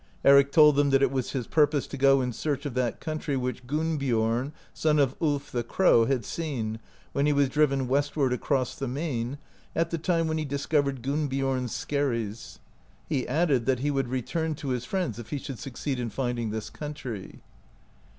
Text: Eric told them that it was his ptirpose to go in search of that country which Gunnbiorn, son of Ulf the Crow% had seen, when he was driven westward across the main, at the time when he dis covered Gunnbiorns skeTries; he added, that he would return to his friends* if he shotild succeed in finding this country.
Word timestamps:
Eric 0.25 0.51
told 0.51 0.77
them 0.77 0.89
that 0.89 1.03
it 1.03 1.11
was 1.11 1.29
his 1.33 1.45
ptirpose 1.47 1.85
to 1.87 1.95
go 1.95 2.21
in 2.21 2.33
search 2.33 2.65
of 2.65 2.73
that 2.73 2.99
country 2.99 3.37
which 3.37 3.67
Gunnbiorn, 3.67 4.51
son 4.73 4.97
of 4.97 5.15
Ulf 5.21 5.51
the 5.51 5.61
Crow% 5.61 6.07
had 6.09 6.25
seen, 6.25 6.79
when 7.11 7.27
he 7.27 7.33
was 7.33 7.49
driven 7.49 7.87
westward 7.87 8.33
across 8.33 8.73
the 8.73 8.87
main, 8.87 9.37
at 9.75 9.91
the 9.91 9.99
time 9.99 10.27
when 10.27 10.39
he 10.39 10.45
dis 10.45 10.65
covered 10.65 11.03
Gunnbiorns 11.03 11.69
skeTries; 11.69 12.57
he 13.07 13.27
added, 13.27 13.67
that 13.67 13.81
he 13.81 13.91
would 13.91 14.07
return 14.07 14.55
to 14.55 14.69
his 14.69 14.85
friends* 14.85 15.19
if 15.19 15.29
he 15.29 15.37
shotild 15.37 15.59
succeed 15.59 15.99
in 15.99 16.09
finding 16.09 16.49
this 16.49 16.71
country. 16.71 17.41